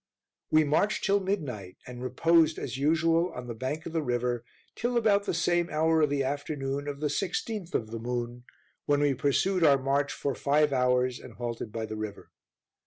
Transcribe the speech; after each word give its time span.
We 0.49 0.63
marched 0.63 1.03
till 1.03 1.19
midnight, 1.19 1.77
and 1.85 2.01
reposed, 2.01 2.57
as 2.57 2.75
usual, 2.75 3.31
on 3.35 3.45
the 3.45 3.53
bank 3.53 3.85
of 3.85 3.93
the 3.93 4.01
river 4.01 4.43
till 4.73 4.97
about 4.97 5.25
the 5.25 5.33
same 5.35 5.69
hour 5.69 6.01
of 6.01 6.09
the 6.09 6.23
afternoon 6.23 6.87
of 6.87 7.01
the 7.01 7.07
16th 7.07 7.75
of 7.75 7.91
the 7.91 7.99
moon, 7.99 8.45
when 8.87 9.01
we 9.01 9.13
pursued 9.13 9.63
our 9.63 9.77
march 9.77 10.11
for 10.11 10.33
five 10.33 10.73
hours, 10.73 11.19
and 11.19 11.35
halted 11.35 11.71
by 11.71 11.85
the 11.85 11.97
river. 11.97 12.31